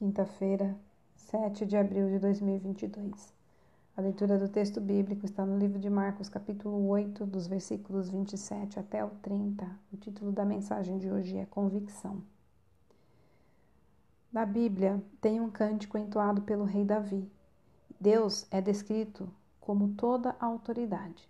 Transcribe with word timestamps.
quinta-feira, 0.00 0.74
7 1.14 1.66
de 1.66 1.76
abril 1.76 2.08
de 2.08 2.18
2022. 2.18 3.34
A 3.94 4.00
leitura 4.00 4.38
do 4.38 4.48
texto 4.48 4.80
bíblico 4.80 5.26
está 5.26 5.44
no 5.44 5.58
livro 5.58 5.78
de 5.78 5.90
Marcos, 5.90 6.26
capítulo 6.26 6.88
8, 6.88 7.26
dos 7.26 7.46
versículos 7.46 8.08
27 8.08 8.80
até 8.80 9.04
o 9.04 9.10
30. 9.20 9.70
O 9.92 9.98
título 9.98 10.32
da 10.32 10.42
mensagem 10.42 10.96
de 10.96 11.10
hoje 11.10 11.36
é 11.36 11.44
Convicção. 11.44 12.22
Na 14.32 14.46
Bíblia 14.46 15.04
tem 15.20 15.38
um 15.38 15.50
cântico 15.50 15.98
entoado 15.98 16.40
pelo 16.40 16.64
rei 16.64 16.82
Davi. 16.82 17.30
Deus 18.00 18.46
é 18.50 18.62
descrito 18.62 19.28
como 19.60 19.88
toda 19.88 20.34
a 20.40 20.46
autoridade. 20.46 21.28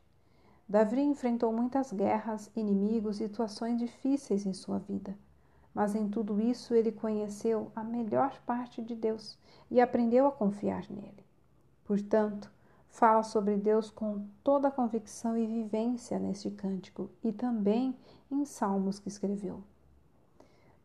Davi 0.69 1.01
enfrentou 1.01 1.53
muitas 1.53 1.93
guerras, 1.93 2.49
inimigos 2.55 3.17
e 3.17 3.27
situações 3.27 3.81
difíceis 3.81 4.47
em 4.47 4.53
sua 4.53 4.79
vida 4.79 5.19
mas 5.75 5.95
em 5.95 6.09
tudo 6.09 6.41
isso 6.41 6.75
ele 6.75 6.91
conheceu 6.93 7.71
a 7.75 7.83
melhor 7.85 8.41
parte 8.45 8.83
de 8.83 8.95
Deus 8.95 9.39
e 9.71 9.81
aprendeu 9.81 10.27
a 10.27 10.33
confiar 10.33 10.85
nele. 10.91 11.25
Portanto, 11.85 12.51
fala 12.89 13.23
sobre 13.23 13.57
Deus 13.57 13.91
com 13.91 14.27
toda 14.43 14.69
a 14.69 14.71
convicção 14.73 15.37
e 15.37 15.47
vivência 15.47 16.19
neste 16.19 16.51
cântico 16.51 17.11
e 17.23 17.33
também 17.33 17.97
em 18.31 18.45
salmos 18.45 18.99
que 18.99 19.09
escreveu. 19.09 19.63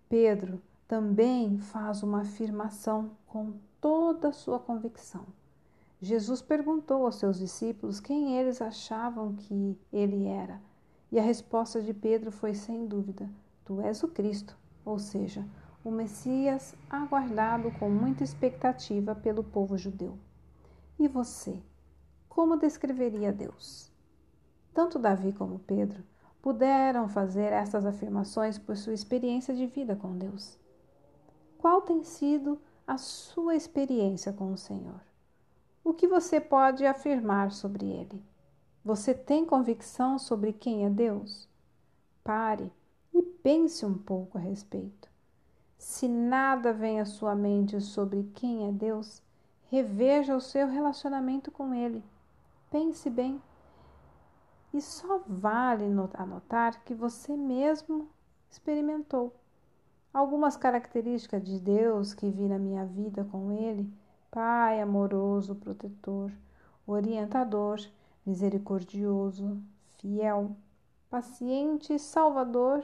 Pedro 0.07 0.61
também 0.87 1.57
faz 1.57 2.03
uma 2.03 2.21
afirmação 2.21 3.11
com 3.27 3.53
toda 3.81 4.29
a 4.29 4.33
sua 4.33 4.59
convicção. 4.59 5.25
Jesus 6.01 6.41
perguntou 6.41 7.05
aos 7.05 7.15
seus 7.15 7.39
discípulos 7.39 7.99
quem 7.99 8.37
eles 8.37 8.61
achavam 8.61 9.33
que 9.33 9.77
ele 9.91 10.25
era, 10.25 10.61
e 11.11 11.17
a 11.17 11.23
resposta 11.23 11.81
de 11.81 11.93
Pedro 11.93 12.31
foi 12.31 12.53
sem 12.53 12.85
dúvida: 12.85 13.29
Tu 13.63 13.81
és 13.81 14.03
o 14.03 14.07
Cristo, 14.07 14.55
ou 14.85 14.99
seja, 14.99 15.45
o 15.83 15.91
Messias 15.91 16.75
aguardado 16.89 17.71
com 17.79 17.89
muita 17.89 18.23
expectativa 18.23 19.15
pelo 19.15 19.43
povo 19.43 19.77
judeu. 19.77 20.17
E 20.97 21.07
você, 21.07 21.61
como 22.29 22.57
descreveria 22.57 23.33
Deus? 23.33 23.91
Tanto 24.73 24.99
Davi 24.99 25.33
como 25.33 25.59
Pedro 25.59 26.03
puderam 26.41 27.09
fazer 27.09 27.51
essas 27.51 27.85
afirmações 27.85 28.57
por 28.57 28.77
sua 28.77 28.93
experiência 28.93 29.55
de 29.55 29.65
vida 29.65 29.95
com 29.95 30.15
Deus. 30.15 30.59
Qual 31.57 31.81
tem 31.81 32.03
sido 32.03 32.61
a 32.85 32.97
sua 32.97 33.55
experiência 33.55 34.31
com 34.31 34.53
o 34.53 34.57
Senhor? 34.57 35.01
O 35.83 35.93
que 35.93 36.07
você 36.07 36.39
pode 36.39 36.85
afirmar 36.85 37.51
sobre 37.51 37.85
ele? 37.85 38.23
Você 38.83 39.13
tem 39.13 39.45
convicção 39.45 40.19
sobre 40.19 40.53
quem 40.53 40.85
é 40.85 40.89
Deus? 40.89 41.49
Pare 42.23 42.71
pense 43.45 43.85
um 43.85 43.93
pouco 43.93 44.39
a 44.39 44.41
respeito. 44.41 45.07
Se 45.77 46.07
nada 46.07 46.73
vem 46.73 46.99
à 46.99 47.05
sua 47.05 47.35
mente 47.35 47.79
sobre 47.79 48.23
quem 48.33 48.67
é 48.67 48.71
Deus, 48.71 49.21
reveja 49.69 50.35
o 50.35 50.41
seu 50.41 50.67
relacionamento 50.67 51.51
com 51.51 51.71
Ele. 51.71 52.03
Pense 52.71 53.07
bem. 53.07 53.39
E 54.73 54.81
só 54.81 55.21
vale 55.27 55.85
anotar 56.15 56.83
que 56.83 56.95
você 56.95 57.37
mesmo 57.37 58.09
experimentou. 58.49 59.31
Algumas 60.11 60.57
características 60.57 61.43
de 61.43 61.59
Deus 61.59 62.15
que 62.15 62.27
vi 62.27 62.47
na 62.47 62.57
minha 62.57 62.83
vida 62.83 63.23
com 63.25 63.51
Ele: 63.51 63.87
Pai 64.31 64.81
amoroso, 64.81 65.53
protetor, 65.53 66.31
orientador, 66.87 67.79
misericordioso, 68.25 69.61
fiel, 69.99 70.55
paciente, 71.11 71.99
salvador 71.99 72.83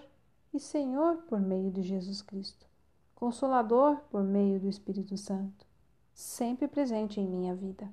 e 0.53 0.59
Senhor 0.59 1.17
por 1.27 1.39
meio 1.39 1.71
de 1.71 1.81
Jesus 1.81 2.21
Cristo, 2.21 2.67
Consolador 3.15 3.97
por 4.09 4.23
meio 4.23 4.59
do 4.59 4.67
Espírito 4.67 5.15
Santo, 5.15 5.65
sempre 6.13 6.67
presente 6.67 7.19
em 7.19 7.27
minha 7.27 7.55
vida. 7.55 7.89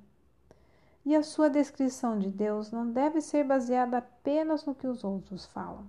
E 1.04 1.14
a 1.14 1.22
sua 1.22 1.48
descrição 1.48 2.18
de 2.18 2.30
Deus 2.30 2.70
não 2.70 2.90
deve 2.90 3.20
ser 3.20 3.44
baseada 3.44 3.98
apenas 3.98 4.64
no 4.64 4.74
que 4.74 4.86
os 4.86 5.04
outros 5.04 5.46
falam. 5.46 5.86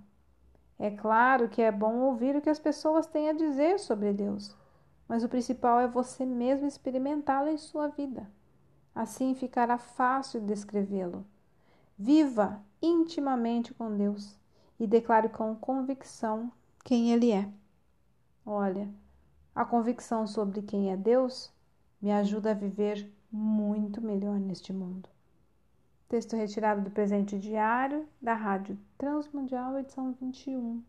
É 0.77 0.91
claro 0.91 1.49
que 1.49 1.61
é 1.61 1.71
bom 1.71 1.99
ouvir 2.01 2.35
o 2.35 2.41
que 2.41 2.49
as 2.49 2.59
pessoas 2.59 3.05
têm 3.07 3.29
a 3.29 3.33
dizer 3.33 3.79
sobre 3.79 4.13
Deus, 4.13 4.55
mas 5.07 5.23
o 5.23 5.29
principal 5.29 5.79
é 5.79 5.87
você 5.87 6.25
mesmo 6.25 6.67
experimentá-lo 6.67 7.49
em 7.49 7.57
sua 7.57 7.87
vida. 7.87 8.29
Assim 8.93 9.33
ficará 9.33 9.77
fácil 9.77 10.39
descrevê-lo. 10.39 11.25
Viva 11.97 12.61
intimamente 12.81 13.73
com 13.73 13.95
Deus 13.95 14.37
e 14.79 14.87
declare 14.87 15.29
com 15.29 15.55
convicção 15.55 16.51
quem 16.89 17.11
Ele 17.11 17.31
é. 17.31 17.47
Olha, 18.43 18.89
a 19.53 19.63
convicção 19.63 20.25
sobre 20.25 20.63
quem 20.63 20.91
é 20.91 20.97
Deus 20.97 21.53
me 22.01 22.11
ajuda 22.11 22.49
a 22.49 22.55
viver 22.55 23.07
muito 23.31 24.01
melhor 24.01 24.39
neste 24.39 24.73
mundo. 24.73 25.07
Texto 26.07 26.35
retirado 26.35 26.81
do 26.81 26.89
presente 26.89 27.37
diário 27.37 28.07
da 28.19 28.33
Rádio 28.33 28.75
Transmundial, 28.97 29.77
edição 29.77 30.13
21. 30.19 30.81